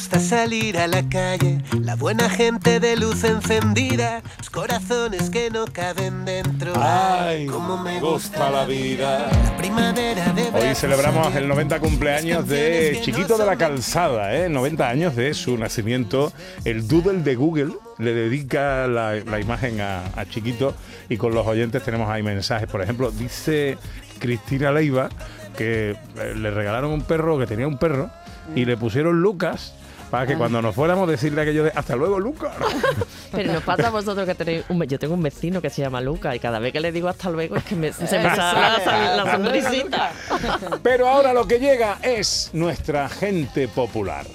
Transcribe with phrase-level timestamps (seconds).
[0.00, 5.66] Gusta salir a la calle, la buena gente de luz encendida, los corazones que no
[5.66, 6.72] caben dentro.
[6.74, 9.28] Ay, cómo me gusta la vida.
[9.44, 14.48] La primavera de Hoy celebramos el 90 cumpleaños de Chiquito de la Calzada, ¿eh?
[14.48, 16.32] 90 años de su nacimiento.
[16.64, 20.74] El Doodle de Google le dedica la, la imagen a, a Chiquito
[21.10, 22.70] y con los oyentes tenemos ahí mensajes.
[22.70, 23.76] Por ejemplo, dice
[24.18, 25.10] Cristina Leiva
[25.58, 28.08] que eh, le regalaron un perro, que tenía un perro,
[28.54, 29.74] y le pusieron Lucas
[30.10, 32.52] para que cuando nos fuéramos decirle aquello de hasta luego Lucas.
[33.32, 34.82] Pero nos pasa a vosotros que tenéis un...
[34.84, 37.30] Yo tengo un vecino que se llama Luca y cada vez que le digo hasta
[37.30, 40.12] luego es que me- se me sale la, la sonrisita.
[40.82, 44.26] Pero ahora lo que llega es nuestra gente popular.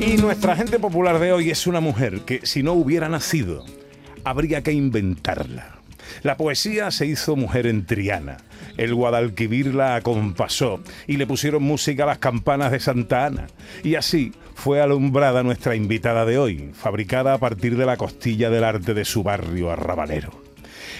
[0.00, 3.64] Y nuestra gente popular de hoy es una mujer que si no hubiera nacido,
[4.24, 5.78] habría que inventarla.
[6.22, 8.38] La poesía se hizo mujer en Triana.
[8.76, 13.46] El Guadalquivir la acompasó y le pusieron música a las campanas de Santa Ana.
[13.82, 18.64] Y así fue alumbrada nuestra invitada de hoy, fabricada a partir de la costilla del
[18.64, 20.44] arte de su barrio arrabalero.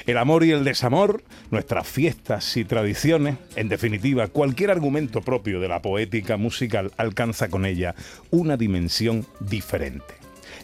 [0.06, 5.68] El amor y el desamor, nuestras fiestas y tradiciones, en definitiva, cualquier argumento propio de
[5.68, 7.94] la poética musical alcanza con ella
[8.30, 10.14] una dimensión diferente.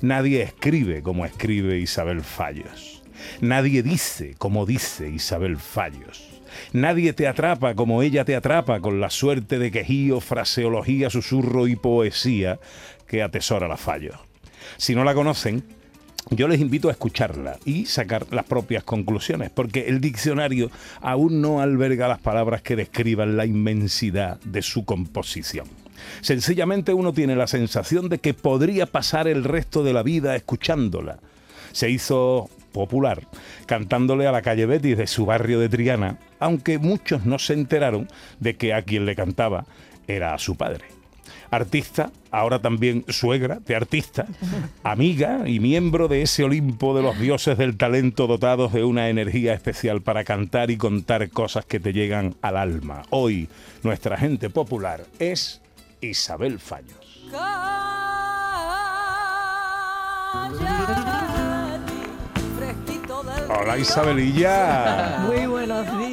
[0.02, 2.99] Nadie escribe como escribe Isabel Fallos.
[3.40, 6.28] Nadie dice como dice Isabel Fallos.
[6.72, 11.76] Nadie te atrapa como ella te atrapa con la suerte de quejío, fraseología, susurro y
[11.76, 12.58] poesía
[13.06, 14.16] que atesora la Fallos.
[14.76, 15.64] Si no la conocen,
[16.30, 21.60] yo les invito a escucharla y sacar las propias conclusiones, porque el diccionario aún no
[21.60, 25.66] alberga las palabras que describan la inmensidad de su composición.
[26.20, 31.18] Sencillamente uno tiene la sensación de que podría pasar el resto de la vida escuchándola.
[31.72, 33.26] Se hizo popular
[33.66, 38.08] cantándole a la calle Betis de su barrio de Triana, aunque muchos no se enteraron
[38.38, 39.66] de que a quien le cantaba
[40.06, 41.00] era a su padre
[41.50, 44.26] artista, ahora también suegra de artista,
[44.84, 49.52] amiga y miembro de ese Olimpo de los dioses del talento dotados de una energía
[49.52, 53.02] especial para cantar y contar cosas que te llegan al alma.
[53.10, 53.48] Hoy
[53.82, 55.60] nuestra gente popular es
[56.00, 56.96] Isabel Fallos.
[63.52, 65.18] Hola Isabelilla.
[65.26, 66.09] Muy buenos días.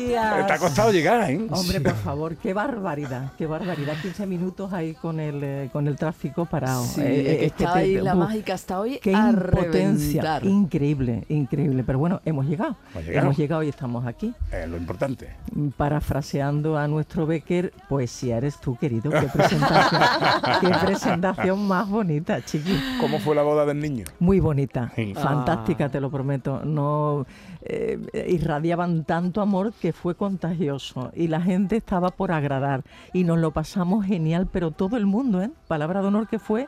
[0.47, 1.47] Te ha costado llegar, ¿eh?
[1.49, 3.93] Hombre, por favor, qué barbaridad, qué barbaridad.
[4.01, 6.83] 15 minutos ahí con el, eh, con el tráfico parado.
[6.83, 9.13] Sí, Eh, es que es que está te- ahí la uf, mágica hasta hoy Qué
[9.15, 10.21] a impotencia.
[10.21, 10.45] reventar.
[10.45, 11.83] Increíble, increíble.
[11.83, 12.75] Pero bueno, hemos llegado.
[12.93, 13.25] Hemos llegado.
[13.25, 14.33] Hemos llegado y estamos aquí.
[14.51, 15.29] Eh, lo importante.
[15.77, 19.09] Parafraseando a nuestro Becker, poesía eres tú, querido.
[19.11, 20.01] Qué presentación,
[20.61, 22.77] qué presentación más bonita, chiqui.
[22.99, 24.05] ¿Cómo fue la boda del niño?
[24.19, 25.13] Muy bonita, Sí.
[25.13, 25.89] fantástica, Ah.
[25.89, 26.61] te lo prometo.
[26.65, 27.25] No
[27.69, 27.99] eh,
[28.29, 33.51] irradiaban tanto amor que fue contagioso y la gente estaba por agradar y nos lo
[33.51, 35.49] pasamos genial, pero todo el mundo, ¿eh?
[35.67, 36.67] Palabra de honor que fue.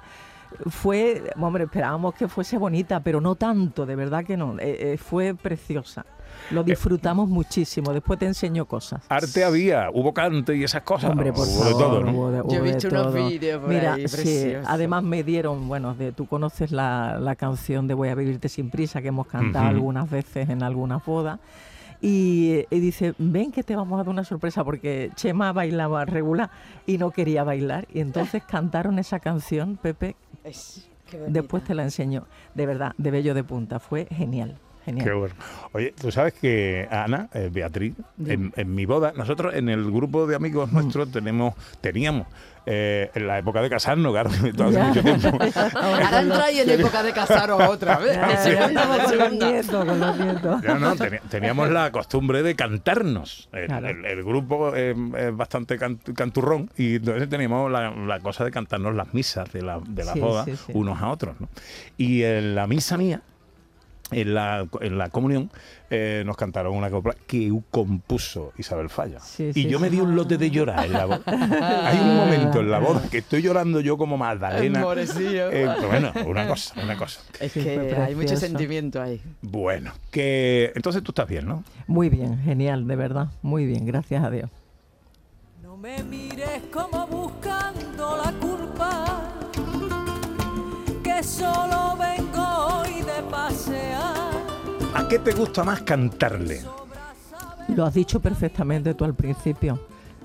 [0.68, 4.58] Fue, hombre, esperábamos que fuese bonita, pero no tanto, de verdad que no.
[4.60, 6.06] eh, eh, fue preciosa.
[6.52, 7.94] Lo disfrutamos muchísimo.
[7.94, 9.04] Después te enseño cosas.
[9.10, 11.12] Arte había, hubo cante y esas cosas.
[11.12, 12.12] Hombre, por hubo favor, de todo, ¿no?
[12.12, 14.68] hubo de- Yo hubo he visto unos vídeos Mira, ahí sí, preciosos.
[14.68, 18.72] además me dieron, bueno, de, tú conoces la, la canción de Voy a vivirte sin
[18.72, 21.40] prisa que hemos cantado algunas veces en algunas bodas.
[22.02, 26.50] Y, y dice, ven que te vamos a dar una sorpresa porque Chema bailaba regular
[26.86, 27.88] y no quería bailar.
[27.94, 30.90] Y entonces cantaron esa canción, Pepe, Es-
[31.28, 32.26] después te la enseño.
[32.56, 33.80] De verdad, de bello de punta.
[33.80, 34.58] Fue genial,
[34.90, 35.06] genial.
[35.08, 35.36] Qué bueno.
[35.74, 37.94] Oye, tú sabes que Ana, eh, Beatriz,
[38.26, 42.28] en, en mi boda, nosotros en el grupo de amigos nuestros tenemos, teníamos,
[42.66, 44.52] eh, en la época de casarnos, claro, hace
[44.84, 45.30] mucho tiempo.
[45.76, 48.18] Ahora entráis en época de casaros otra vez.
[49.10, 50.62] Con los nietos, con los nietos.
[50.62, 53.50] Ya, no, teni- teníamos la costumbre de cantarnos.
[53.54, 53.88] El, Claro.
[53.90, 58.52] el- el grupo eh, es bastante can- canturrón y entonces teníamos la, la cosa de
[58.52, 60.72] cantarnos las misas de, la, de las Sí, bodas sí, sí.
[60.76, 61.36] unos a otros.
[61.40, 61.48] ¿no?
[61.98, 63.22] Y en la misa mía,
[64.12, 65.52] en la, en la comunión,
[65.90, 69.20] eh, nos cantaron una copla que compuso Isabel Falla.
[69.20, 69.84] Sí, y sí, yo sí.
[69.84, 71.22] me di un lote de llorar en la boda.
[71.88, 74.82] Hay un momento en la boda que estoy llorando yo como Magdalena.
[74.82, 77.22] Eh, bueno, una cosa, una cosa.
[77.40, 79.22] Es que hay mucho sentimiento ahí.
[79.42, 81.64] Bueno, que entonces tú estás bien, ¿no?
[81.88, 83.28] Muy bien, genial, de verdad.
[83.42, 84.50] Muy bien, gracias a Dios.
[85.62, 89.06] No me mires como buscando la culpa,
[91.04, 92.09] que solo vengo
[95.10, 96.62] qué te gusta más cantarle?
[97.76, 99.80] Lo has dicho perfectamente tú al principio.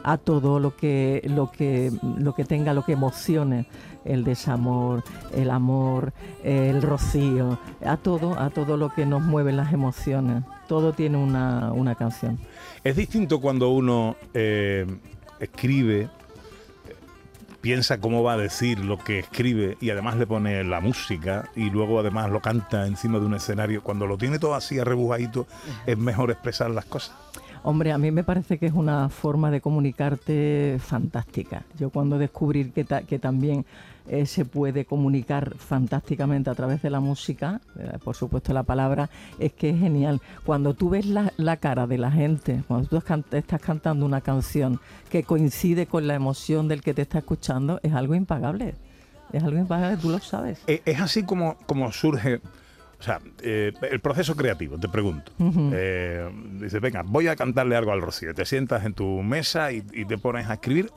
[0.07, 3.67] a todo lo que, lo que, lo que tenga, lo que emocione,
[4.05, 5.03] el desamor,
[5.35, 10.45] el amor, el rocío, a todo, a todo lo que nos mueve las emociones.
[10.69, 12.39] Todo tiene una, una canción.
[12.85, 14.85] Es distinto cuando uno eh,
[15.41, 16.11] escribe,
[17.65, 21.71] piensa cómo va a decir lo que escribe y además le pone la música y
[21.71, 23.83] luego además lo canta encima de un escenario.
[23.83, 25.47] Cuando lo tiene todo así arrebujadito,
[25.87, 27.17] es mejor expresar las cosas.
[27.67, 31.63] Hombre, a mí me parece que es una forma de comunicarte fantástica.
[31.79, 33.65] Yo cuando descubrí que, ta- que también
[34.07, 39.09] eh, se puede comunicar fantásticamente a través de la música, eh, por supuesto la palabra,
[39.39, 40.21] es que es genial.
[40.45, 44.79] Cuando tú ves la, cara de la gente, cuando tú estás cantando una canción
[45.09, 48.75] que coincide con la emoción del que te está escuchando, es algo impagable.
[49.33, 50.61] Es algo impagable, tú lo sabes.
[50.67, 52.41] Eh, Es así como, como surge,
[53.05, 55.31] o sea, eh, el proceso creativo, te pregunto.
[55.39, 58.33] Eh, dices, venga, voy a cantarle algo al Rocío.
[58.35, 60.91] Te sientas en tu mesa y, y te pones a escribir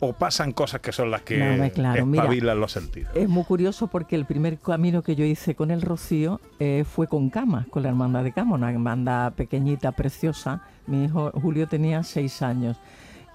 [0.00, 2.54] o pasan cosas que son las que No, claro, mira.
[2.56, 3.12] los sentidos.
[3.14, 7.06] Es muy curioso porque el primer camino que yo hice con el Rocío eh, fue
[7.06, 10.62] con Camas, con la hermandad de Camas, una hermandad pequeñita, preciosa.
[10.88, 12.76] Mi hijo Julio tenía seis años.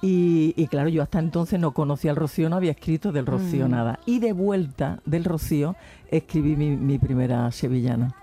[0.02, 3.68] Y, y claro, yo hasta entonces no conocía el Rocío, no había escrito del Rocío
[3.68, 4.00] nada.
[4.06, 5.76] Y de vuelta del Rocío
[6.10, 8.16] escribí mi, mi primera sevillana.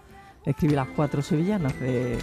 [0.44, 2.19] Escribí las cuatro sevillanas de...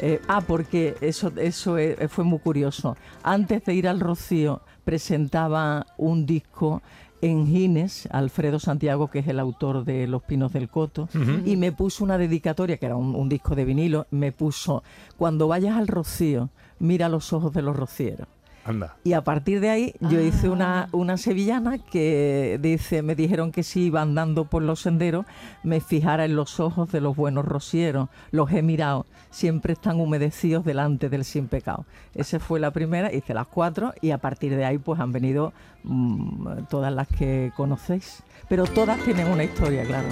[0.00, 2.96] eh, ah, porque eso, eso eh, fue muy curioso.
[3.22, 6.82] Antes de ir al Rocío presentaba un disco
[7.20, 11.08] en Gines, Alfredo Santiago, que es el autor de Los Pinos del Coto,
[11.44, 14.84] y me puso una dedicatoria, que era un, un disco de vinilo, me puso,
[15.16, 18.28] cuando vayas al Rocío, mira los ojos de los rocieros.
[18.68, 18.96] Anda.
[19.04, 23.62] Y a partir de ahí yo hice una, una sevillana que dice, me dijeron que
[23.62, 25.26] si iba andando por los senderos,
[25.62, 28.08] me fijara en los ojos de los buenos rocieros.
[28.30, 31.86] Los he mirado, siempre están humedecidos delante del sin pecado.
[32.14, 35.52] Esa fue la primera, hice las cuatro y a partir de ahí pues han venido
[35.84, 38.22] mm, todas las que conocéis.
[38.48, 40.08] Pero todas tienen una historia, claro.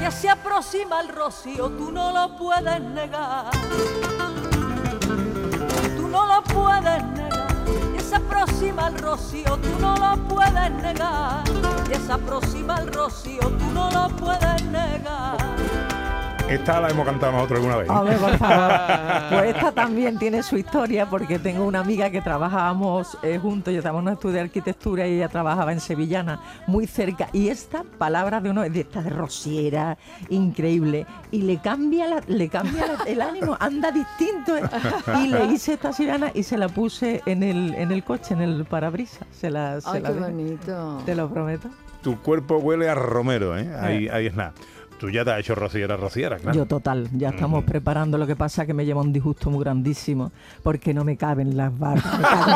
[0.00, 3.50] Ya se aproxima el rocío, tú no lo puedes negar.
[6.54, 7.48] Puedes negar.
[7.94, 11.44] Ya se aproxima el rocío, tú no lo puedes negar.
[11.90, 15.93] Ya se aproxima el rocío, tú no lo puedes negar.
[16.48, 17.90] Esta la hemos cantado nosotros alguna vez.
[17.90, 18.74] A ver, por favor.
[19.30, 23.78] Pues esta también tiene su historia porque tengo una amiga que trabajábamos eh, juntos, yo
[23.78, 27.28] estábamos en un estudio de arquitectura y ella trabajaba en Sevillana, muy cerca.
[27.32, 29.96] Y esta palabra de uno de esta de rociera,
[30.28, 34.56] increíble, y le cambia, la- le cambia la- el ánimo, anda distinto.
[34.56, 34.62] ¿eh?
[35.24, 38.42] Y le hice esta sevillana y se la puse en el, en el coche, en
[38.42, 39.26] el parabrisas.
[39.32, 40.30] Se la, se Ay, la qué dejé.
[40.30, 41.02] bonito.
[41.06, 41.68] Te lo prometo.
[42.02, 43.74] Tu cuerpo huele a romero, ¿eh?
[43.80, 44.52] Ahí, ahí es nada.
[45.04, 46.56] Tú ya te has hecho rociera, rociera, claro.
[46.56, 48.16] Yo total, ya estamos preparando.
[48.16, 51.78] Lo que pasa que me lleva un disgusto muy grandísimo porque no me caben las
[51.78, 52.18] barbas.
[52.18, 52.46] Me cago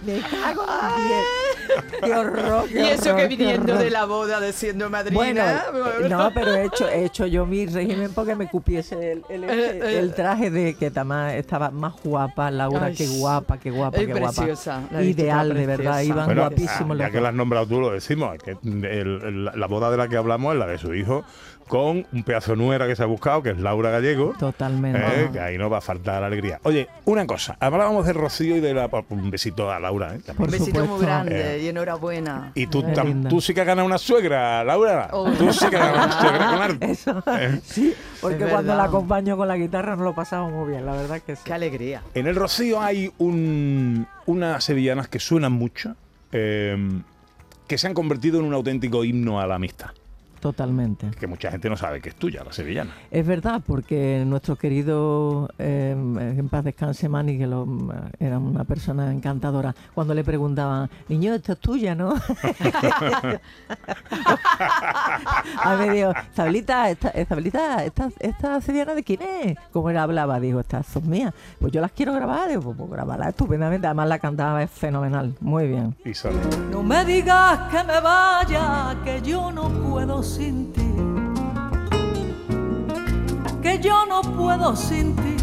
[0.00, 0.06] en.
[0.06, 1.49] Me cago en.
[2.02, 2.68] Qué horror.
[2.68, 5.14] qué Y eso horror, que viniendo de la boda de siendo madrina.
[5.16, 9.22] Bueno, eh, no, pero he hecho, he hecho yo mi régimen porque me cupiese el,
[9.28, 13.70] el, Eh, el traje de que tama- estaba más guapa, Laura, Ay, qué guapa, qué
[13.70, 14.32] guapa, qué guapa.
[14.32, 17.66] preciosa, la Ideal, de verdad, iban Bueno, guapísimos ah, ya los que la has nombrado
[17.66, 20.78] tú, lo decimos, que el- el- la boda de la que hablamos es la de
[20.78, 21.24] su hijo
[21.70, 24.34] con un pedazo de nuera que se ha buscado, que es Laura Gallego.
[24.36, 24.98] Totalmente.
[25.00, 26.58] eh, que ahí no va a faltar la alegría.
[26.64, 28.90] Oye, una cosa, hablábamos de Rocío y de la...
[29.10, 30.20] Un besito a Laura, ¿eh?
[30.36, 30.86] Un besito supuesto.
[30.96, 31.62] muy grande Eh.
[31.62, 32.50] y enhorabuena.
[32.56, 35.10] Y tú, tam- tú sí que has ganado una suegra, Laura.
[35.12, 35.30] Oh.
[35.30, 36.90] Tú sí que has ganado una suegra con arte.
[36.90, 37.60] Eso, Eh.
[37.62, 40.92] sí, porque Es cuando la acompaño con la guitarra nos lo pasamos muy bien, la
[40.94, 41.42] verdad que sí.
[41.44, 42.02] Qué alegría.
[42.14, 45.94] En el Rocío hay un, unas sevillanas que suenan mucho,
[46.32, 46.76] eh,
[47.68, 49.90] que se han convertido en un auténtico himno a la amistad.
[50.40, 51.10] Totalmente.
[51.18, 52.92] Que mucha gente no sabe que es tuya, la sevillana.
[53.10, 57.66] Es verdad, porque nuestro querido, eh, en paz descanse Mani, que lo-
[58.18, 62.14] era una persona encantadora, cuando le preguntaban, niño, esto es tuya, ¿no?
[65.62, 69.58] A mí dijo, Zabelita, esta, eh, Zabelita, esta, esta sevillana de quién es?
[69.72, 71.32] Como él hablaba, dijo, estas son mías.
[71.58, 73.86] Pues yo las quiero grabar, digo, pues, pues grabarla estupendamente.
[73.86, 75.94] Además la cantaba es fenomenal, muy bien.
[76.04, 76.36] Y sale.
[76.70, 80.22] No me digas que me vaya, que yo no puedo
[83.62, 85.36] Que yo no puedo sin ti.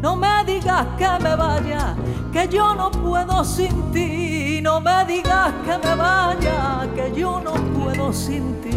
[0.00, 1.94] No me digas que me vaya,
[2.32, 4.60] que yo no puedo sin ti.
[4.62, 8.70] No me digas que me vaya, que yo no puedo sin ti.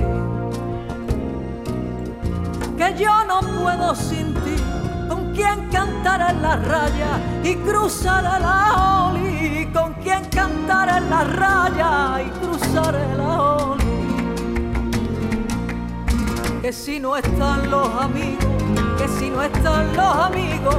[2.77, 4.55] Que yo no puedo sin ti.
[5.07, 9.69] Con quien cantar en la raya y cruzar la oli.
[9.73, 13.62] Con quien cantar en la raya y cruzar la oli.
[16.63, 18.45] Que si no están los amigos,
[18.97, 20.77] que si no están los amigos,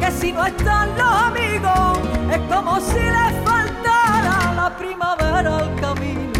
[0.00, 1.98] que si no están los amigos,
[2.32, 6.35] es como si le faltara la primavera al camino.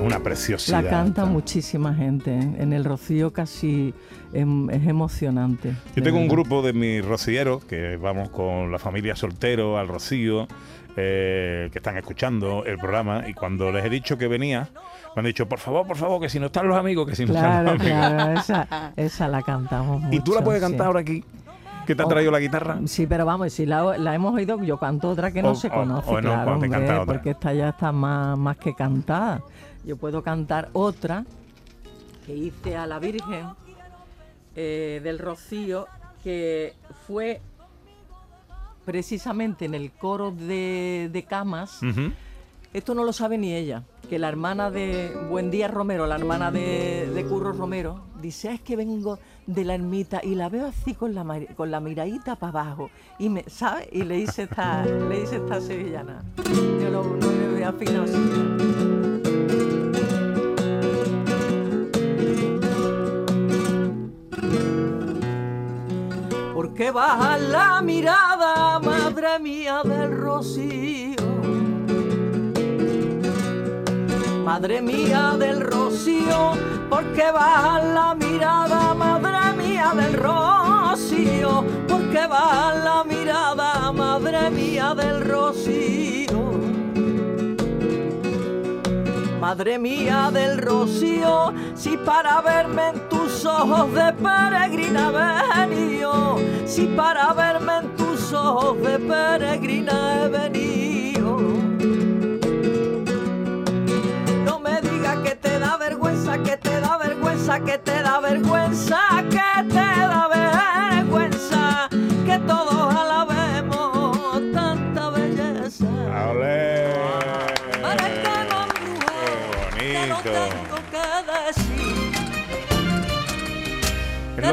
[0.00, 0.82] Es una preciosidad.
[0.82, 2.34] La canta muchísima gente.
[2.34, 2.52] ¿eh?
[2.58, 3.92] En el Rocío casi
[4.32, 5.74] em- es emocionante.
[5.94, 10.48] Yo tengo un grupo de mis rocilleros que vamos con la familia soltero al Rocío,
[10.96, 14.70] eh, que están escuchando el programa y cuando les he dicho que venía,
[15.14, 17.26] me han dicho, por favor, por favor, que si no están los amigos, que si
[17.26, 17.98] no están los amigos.
[17.98, 20.16] claro, esa, esa la cantamos mucho.
[20.16, 20.68] ¿Y tú la puedes sí.
[20.68, 21.22] cantar ahora aquí?
[21.86, 22.78] ¿Que te ha traído la guitarra?
[22.86, 25.68] Sí, pero vamos, si la, la hemos oído, yo canto otra que no O- se
[25.70, 29.42] conoce, o claro, hombre, canta porque esta ya está más, más que cantada.
[29.84, 31.24] Yo puedo cantar otra
[32.26, 33.46] que hice a la Virgen
[34.54, 35.86] eh, del Rocío,
[36.22, 36.74] que
[37.06, 37.40] fue
[38.84, 41.80] precisamente en el coro de, de Camas.
[42.72, 46.50] Esto no lo sabe ni ella, que la hermana de Buen Día Romero, la hermana
[46.50, 50.94] de, Curro Romero, dice, "Ah, es que vengo de la ermita y la veo así
[50.94, 51.24] con la,
[51.56, 52.90] con la miradita para abajo.
[53.20, 53.88] Y me, ¿sabe?
[53.92, 56.24] Y le hice esta, le hice esta sevillana.
[56.82, 58.18] Yo no, me voy a afinar así.
[66.52, 71.19] ¿Por qué baja la mirada, madre mía del rocío?
[74.50, 76.54] Madre mía del rocío,
[76.88, 81.64] ¿por qué baja la mirada, madre mía del rocío?
[81.86, 86.40] ¿Por qué baja la mirada, madre mía del rocío?
[89.40, 96.86] Madre mía del rocío, si para verme en tus ojos de peregrina he venido, si
[96.86, 101.09] para verme en tus ojos de peregrina he venido.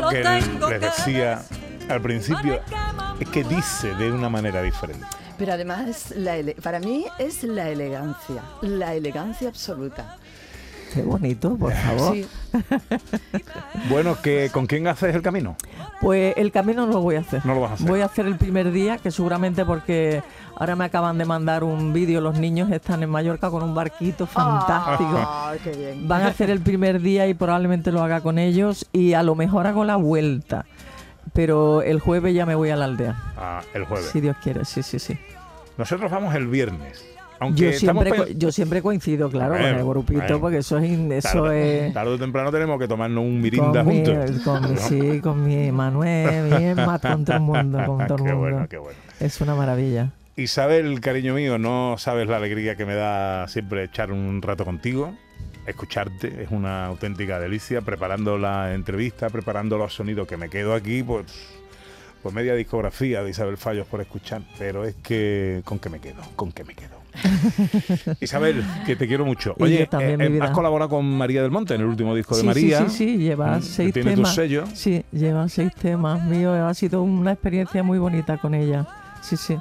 [0.02, 0.24] Lo que
[0.70, 1.44] les decía
[1.90, 2.60] al principio,
[3.20, 5.06] es que dice de una manera diferente.
[5.38, 10.18] Pero además, la ele- para mí es la elegancia, la elegancia absoluta.
[10.94, 12.14] Qué bonito, por favor.
[12.14, 12.26] Sí,
[13.90, 15.56] Bueno, que ¿con quién haces el camino?
[16.02, 17.46] Pues el camino no lo voy a hacer.
[17.46, 17.88] No lo vas a hacer.
[17.88, 20.22] Voy a hacer el primer día, que seguramente porque
[20.56, 24.26] ahora me acaban de mandar un vídeo, los niños están en Mallorca con un barquito
[24.28, 25.18] fantástico.
[25.28, 26.08] Ay, qué bien.
[26.08, 29.36] Van a hacer el primer día y probablemente lo haga con ellos y a lo
[29.36, 30.66] mejor hago la vuelta.
[31.34, 34.08] Pero el jueves ya me voy a la aldea, Ah, el jueves.
[34.12, 35.18] si Dios quiere, sí, sí, sí.
[35.78, 37.04] Nosotros vamos el viernes.
[37.40, 40.90] Aunque Yo siempre, yo siempre coincido, claro, con el grupito, porque eso es...
[41.26, 44.42] Eso tarde, es tarde o temprano tenemos que tomarnos un mirinda con mi, juntos.
[44.44, 48.24] con mi- sí, con mi Manuel, mi Emma, con todo el mundo, con todo el
[48.24, 48.38] qué mundo.
[48.38, 49.00] bueno, qué bueno.
[49.20, 50.12] Es una maravilla.
[50.36, 55.14] Isabel, cariño mío, no sabes la alegría que me da siempre echar un rato contigo,
[55.66, 61.02] escucharte, es una auténtica delicia, preparando la entrevista, preparando los sonidos que me quedo aquí,
[61.04, 61.26] pues,
[62.22, 66.22] pues media discografía de Isabel Fallos por escuchar, pero es que con qué me quedo,
[66.36, 66.98] con qué me quedo.
[68.22, 69.56] Isabel, que te quiero mucho.
[69.60, 72.36] Oye, yo también, eh, mi has colaborado con María del Monte en el último disco
[72.36, 72.80] de Sí, María.
[72.80, 74.36] sí, sí, sí, lleva Mm, seis tiene tu temas.
[74.36, 74.64] sello.
[74.74, 76.58] Sí, lleva seis temas míos.
[76.60, 78.88] Ha sido una experiencia muy bonita con ella.
[79.22, 79.58] Sí, sí.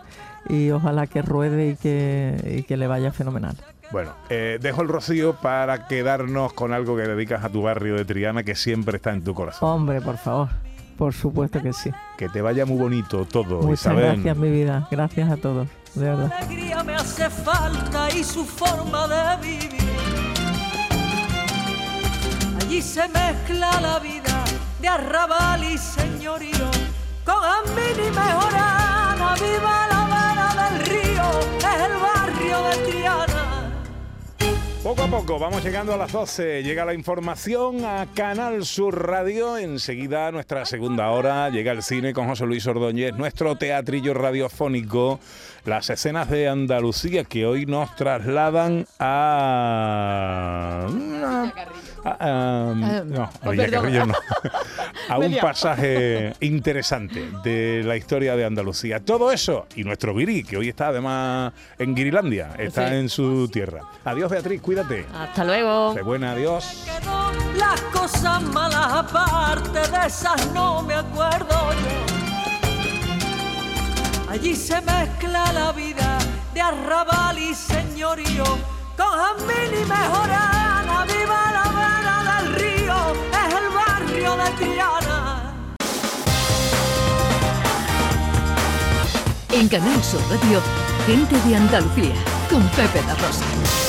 [0.49, 3.57] Y ojalá que ruede y que, y que le vaya fenomenal.
[3.93, 8.05] Bueno, eh, dejo el rocío para quedarnos con algo que dedicas a tu barrio de
[8.05, 9.69] Triana que siempre está en tu corazón.
[9.69, 10.49] Hombre, por favor.
[10.97, 11.91] Por supuesto que sí.
[12.17, 14.13] Que te vaya muy bonito todo, Muchas Isabel.
[14.15, 14.89] gracias, mi vida.
[14.91, 15.69] Gracias a todos.
[15.95, 16.33] De verdad.
[16.33, 19.77] alegría me hace falta y su forma de vivir.
[22.61, 24.45] Allí se mezcla la vida
[24.81, 26.71] de arrabal y señorío
[27.25, 29.35] con Amini Mejorana.
[29.35, 31.06] Viva la vera del río,
[34.87, 36.63] Poco a poco vamos llegando a las 12.
[36.63, 39.59] Llega la información a Canal Sur Radio.
[39.59, 45.19] Enseguida nuestra segunda hora llega el cine con José Luis Ordóñez, nuestro teatrillo radiofónico,
[45.65, 50.87] las escenas de Andalucía que hoy nos trasladan a...
[52.11, 54.15] a- a- no, a Villacarrillo no.
[55.09, 59.01] a un pasaje interesante de la historia de Andalucía.
[59.01, 62.95] Todo eso y nuestro guiri, que hoy está además en Guirilandia, está Sí.
[62.95, 63.81] en su tierra.
[64.05, 65.07] Adiós Beatriz, cuídate.
[65.15, 65.95] Hasta luego.
[65.95, 66.85] De buena, adiós.
[67.57, 72.07] las cosas malas aparte de esas no me acuerdo yo.
[74.31, 76.19] Allí se mezcla la vida
[76.53, 78.45] de arrabal y señorío
[78.97, 81.05] con jamín y mejorana.
[81.07, 82.97] Viva la vera del río,
[83.33, 85.53] es el barrio de Triana.
[89.53, 90.61] En Canal Sur Radio,
[91.07, 92.15] gente de Andalucía,
[92.51, 93.86] con Pepe da Rosa.